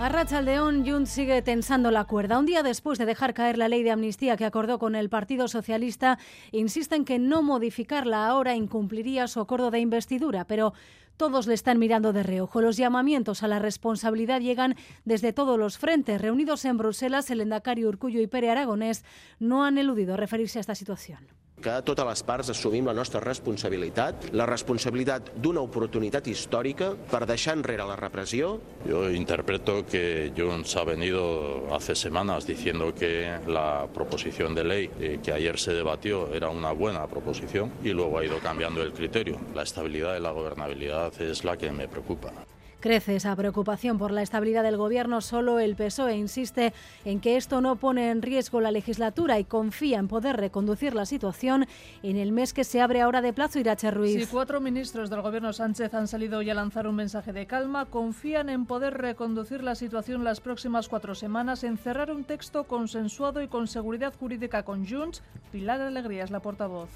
[0.00, 2.38] A León, Junts sigue tensando la cuerda.
[2.38, 5.46] Un día después de dejar caer la ley de amnistía que acordó con el Partido
[5.46, 6.18] Socialista,
[6.52, 10.72] insisten que no modificarla ahora incumpliría su acuerdo de investidura, pero
[11.18, 12.62] todos le están mirando de reojo.
[12.62, 14.74] Los llamamientos a la responsabilidad llegan
[15.04, 16.18] desde todos los frentes.
[16.18, 19.04] Reunidos en Bruselas, el Endacari Urcullo y Pere Aragonés
[19.38, 21.39] no han eludido referirse a esta situación.
[21.62, 27.56] Que totes les parts assumim la nostra responsabilitat, la responsabilitat d'una oportunitat històrica per deixar
[27.58, 28.56] enrere la repressió.
[28.88, 35.18] Yo interpreto que Junts ha venido hace semanas diciendo que la proposición de ley eh,
[35.22, 39.38] que ayer se debatió era una buena proposición y luego ha ido cambiando el criterio.
[39.54, 42.32] La estabilidad y la gobernabilidad es la que me preocupa.
[42.80, 45.20] Crece esa preocupación por la estabilidad del gobierno.
[45.20, 46.72] Solo el PSOE insiste
[47.04, 51.04] en que esto no pone en riesgo la legislatura y confía en poder reconducir la
[51.04, 51.66] situación
[52.02, 53.58] en el mes que se abre ahora de plazo.
[53.58, 54.18] Irache Ruiz.
[54.18, 57.84] Si cuatro ministros del gobierno Sánchez han salido hoy a lanzar un mensaje de calma,
[57.84, 63.42] confían en poder reconducir la situación las próximas cuatro semanas, en cerrar un texto consensuado
[63.42, 65.22] y con seguridad jurídica con Junts.
[65.52, 66.88] Pilar Alegría es la portavoz.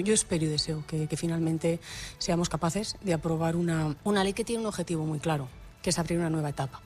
[0.00, 1.80] Yo espero y deseo que, que finalmente
[2.18, 5.48] seamos capaces de aprobar una, una ley que tiene un objetivo muy claro,
[5.82, 6.80] que es abrir una nueva etapa.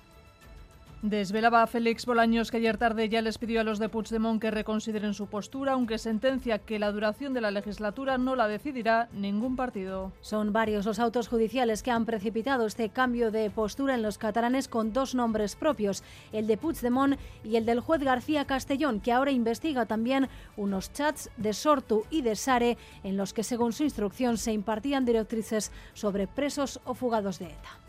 [1.02, 4.52] Desvelaba a Félix Bolaños que ayer tarde ya les pidió a los de Puigdemont que
[4.52, 9.56] reconsideren su postura, aunque sentencia que la duración de la legislatura no la decidirá ningún
[9.56, 10.12] partido.
[10.20, 14.68] Son varios los autos judiciales que han precipitado este cambio de postura en los catalanes
[14.68, 19.32] con dos nombres propios, el de Puigdemont y el del juez García Castellón, que ahora
[19.32, 24.38] investiga también unos chats de Sortu y de Sare en los que según su instrucción
[24.38, 27.82] se impartían directrices sobre presos o fugados de ETA.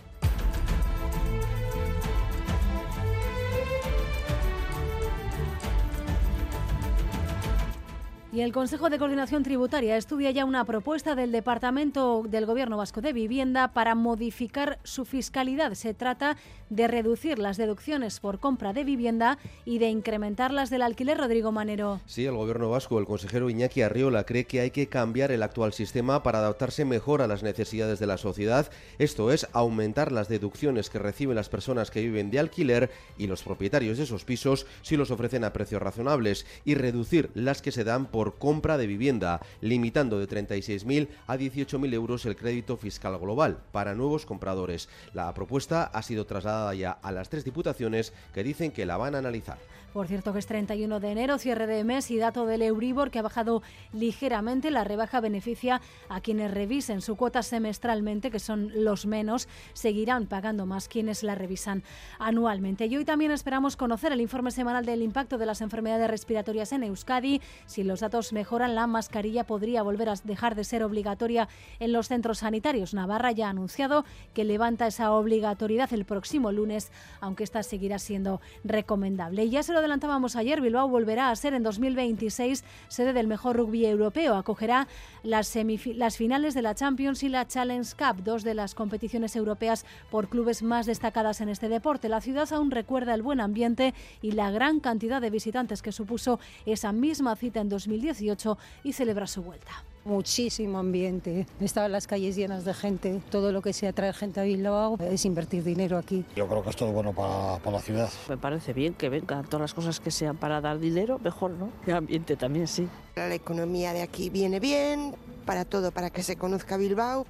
[8.33, 12.99] Y el Consejo de Coordinación Tributaria estudia ya una propuesta del Departamento del Gobierno Vasco
[12.99, 15.75] de Vivienda para modificar su fiscalidad.
[15.75, 16.35] Se trata
[16.71, 21.19] de reducir las deducciones por compra de vivienda y de incrementar las del alquiler.
[21.19, 22.01] Rodrigo Manero.
[22.07, 25.71] Sí, el Gobierno Vasco, el consejero Iñaki Arriola, cree que hay que cambiar el actual
[25.71, 28.71] sistema para adaptarse mejor a las necesidades de la sociedad.
[28.97, 33.43] Esto es, aumentar las deducciones que reciben las personas que viven de alquiler y los
[33.43, 37.83] propietarios de esos pisos si los ofrecen a precios razonables y reducir las que se
[37.83, 43.59] dan por compra de vivienda, limitando de 36.000 a 18.000 euros el crédito fiscal global
[43.71, 44.89] para nuevos compradores.
[45.13, 49.15] La propuesta ha sido trasladada ya a las tres diputaciones que dicen que la van
[49.15, 49.57] a analizar.
[49.93, 53.19] Por cierto que es 31 de enero, cierre de mes y dato del Euribor que
[53.19, 53.61] ha bajado
[53.93, 54.71] ligeramente.
[54.71, 59.47] La rebaja beneficia a quienes revisen su cuota semestralmente, que son los menos.
[59.73, 61.83] Seguirán pagando más quienes la revisan
[62.17, 62.87] anualmente.
[62.87, 66.83] Y hoy también esperamos conocer el informe semanal del impacto de las enfermedades respiratorias en
[66.83, 67.39] Euskadi.
[67.67, 71.47] Si los datos mejoran, la mascarilla podría volver a dejar de ser obligatoria
[71.79, 72.93] en los centros sanitarios.
[72.93, 76.91] Navarra ya ha anunciado que levanta esa obligatoriedad el próximo lunes,
[77.21, 79.45] aunque esta seguirá siendo recomendable.
[79.45, 83.57] Y ya se lo adelantábamos ayer, Bilbao volverá a ser en 2026 sede del mejor
[83.57, 84.35] rugby europeo.
[84.35, 84.87] Acogerá
[85.23, 85.57] las,
[85.95, 90.29] las finales de la Champions y la Challenge Cup, dos de las competiciones europeas por
[90.29, 92.09] clubes más destacadas en este deporte.
[92.09, 96.39] La ciudad aún recuerda el buen ambiente y la gran cantidad de visitantes que supuso
[96.65, 97.69] esa misma cita en
[98.03, 99.71] 2018 y celebra su vuelta.
[100.05, 101.47] Muchísimo ambiente.
[101.61, 103.21] Estaban las calles llenas de gente.
[103.31, 106.25] Todo lo que sea traer gente a Bilbao es invertir dinero aquí.
[106.35, 108.09] Yo creo que es todo bueno para, para la ciudad.
[108.27, 111.69] Me parece bien que vengan todas las cosas que sean para dar dinero, mejor, ¿no?
[111.87, 112.89] El ambiente también sí.
[113.15, 115.15] La economía de aquí viene bien,
[115.45, 117.25] para todo, para que se conozca Bilbao.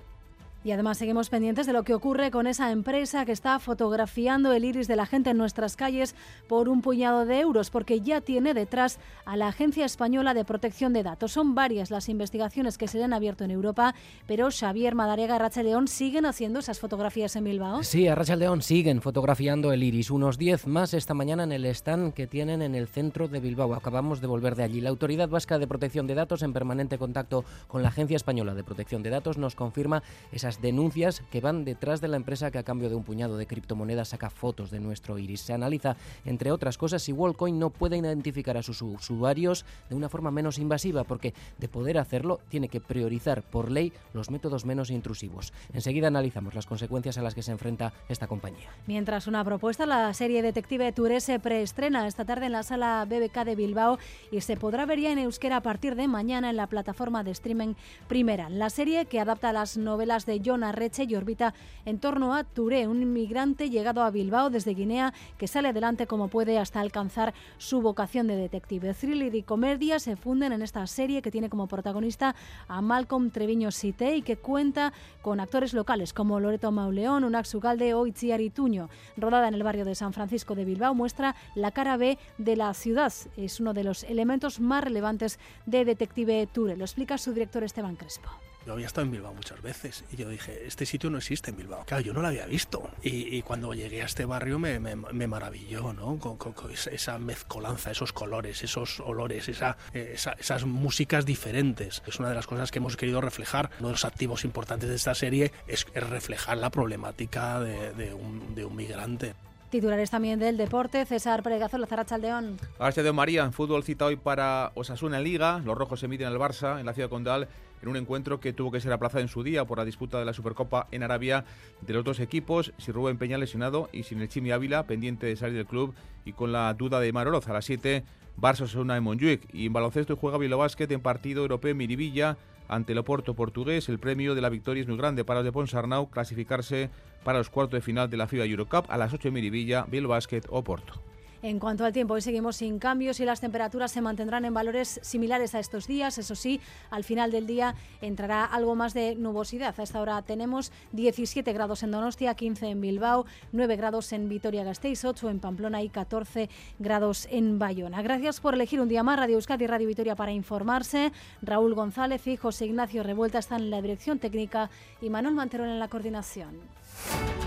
[0.63, 4.63] Y además seguimos pendientes de lo que ocurre con esa empresa que está fotografiando el
[4.63, 6.15] iris de la gente en nuestras calles
[6.47, 10.93] por un puñado de euros, porque ya tiene detrás a la Agencia Española de Protección
[10.93, 11.33] de Datos.
[11.33, 13.93] Son varias las investigaciones que se han abierto en Europa,
[14.25, 17.83] pero Xavier Madariaga y Racha León siguen haciendo esas fotografías en Bilbao.
[17.83, 20.11] Sí, a Racha León siguen fotografiando el iris.
[20.11, 23.73] Unos 10 más esta mañana en el stand que tienen en el centro de Bilbao.
[23.73, 24.79] Acabamos de volver de allí.
[24.79, 28.63] La Autoridad Vasca de Protección de Datos, en permanente contacto con la Agencia Española de
[28.63, 32.63] Protección de Datos, nos confirma esas denuncias que van detrás de la empresa que a
[32.63, 35.41] cambio de un puñado de criptomonedas saca fotos de nuestro iris.
[35.41, 35.95] Se analiza,
[36.25, 40.57] entre otras cosas, si Wallcoin no puede identificar a sus usuarios de una forma menos
[40.57, 45.53] invasiva, porque de poder hacerlo tiene que priorizar por ley los métodos menos intrusivos.
[45.73, 48.69] Enseguida analizamos las consecuencias a las que se enfrenta esta compañía.
[48.87, 53.45] Mientras una propuesta, la serie Detective Touré se preestrena esta tarde en la sala BBK
[53.45, 53.97] de Bilbao
[54.31, 57.31] y se podrá ver ya en euskera a partir de mañana en la plataforma de
[57.31, 57.73] streaming
[58.07, 58.49] Primera.
[58.49, 61.53] La serie que adapta las novelas de Arreche y orbita
[61.85, 66.27] en torno a Touré, un inmigrante llegado a Bilbao desde Guinea que sale adelante como
[66.27, 68.93] puede hasta alcanzar su vocación de detective.
[68.93, 72.35] Thriller y comedia se funden en esta serie que tiene como protagonista
[72.67, 74.91] a Malcolm Treviño Sité y que cuenta
[75.21, 78.89] con actores locales como Loreto Mauleón, Unax Ugalde o Itziar Ituño.
[79.15, 82.73] Rodada en el barrio de San Francisco de Bilbao, muestra la cara B de la
[82.73, 83.13] ciudad.
[83.37, 86.77] Es uno de los elementos más relevantes de Detective Tour.
[86.77, 88.29] Lo explica su director Esteban Crespo.
[88.65, 91.57] Yo había estado en Bilbao muchas veces y yo dije, este sitio no existe en
[91.57, 91.83] Bilbao.
[91.85, 92.89] Claro, yo no lo había visto.
[93.01, 96.17] Y, cuando llegué a este barrio me, me, maravilló, ¿no?
[96.17, 96.37] Con,
[96.71, 102.01] esa mezcolanza, esos colores, esos olores, esa, esas músicas diferentes.
[102.05, 103.69] Es una de las cosas que hemos querido reflejar.
[103.79, 108.65] Uno de los activos importantes de esta serie es, reflejar la problemática de, un, de
[108.65, 109.35] un migrante.
[109.73, 112.59] Titulares también del deporte, César Pregazo, Zarachaldeón.
[112.77, 113.15] Chaldeón.
[113.15, 115.63] María, en fútbol cita hoy para Osasuna en Liga.
[115.65, 117.47] Los rojos se miden al Barça en la ciudad condal
[117.81, 120.25] en un encuentro que tuvo que ser aplazado en su día por la disputa de
[120.25, 121.43] la Supercopa en Arabia
[121.81, 125.35] de los dos equipos, sin Rubén Peña lesionado y sin el Chimi Ávila pendiente de
[125.35, 128.03] salir del club y con la duda de Maroroz a las 7
[128.39, 132.37] Barça Osasuna en Montjuic y en baloncesto juega Bilbao en partido europeo en Miribilla
[132.73, 133.89] ante el Oporto portugués.
[133.89, 136.89] El premio de la victoria es muy grande para los de Ponsarnau clasificarse
[137.23, 140.09] para los cuartos de final de la FIBA Eurocup a las 8 de Miribilla, Bilbao
[140.09, 141.12] Basket o Porto.
[141.43, 145.01] En cuanto al tiempo, hoy seguimos sin cambios y las temperaturas se mantendrán en valores
[145.03, 146.17] similares a estos días.
[146.17, 149.77] Eso sí, al final del día entrará algo más de nubosidad.
[149.77, 155.03] A esta hora tenemos 17 grados en Donostia, 15 en Bilbao, 9 grados en Vitoria-Gasteiz,
[155.03, 156.49] 8 en Pamplona y 14
[156.79, 158.01] grados en Bayona.
[158.01, 161.11] Gracias por elegir un día más Radio Euskadi y Radio Vitoria para informarse.
[161.41, 164.69] Raúl González y José Ignacio Revuelta están en la dirección técnica
[165.01, 166.61] y Manuel Manterón en la coordinación.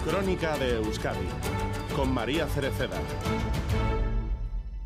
[0.05, 1.27] Crónica de Euskadi
[1.97, 3.01] con María Cereceda.